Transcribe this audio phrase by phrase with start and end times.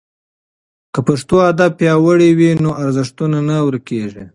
[0.93, 4.23] که پښتو ادب پیاوړی وي نو ارزښتونه نه ورکېږي.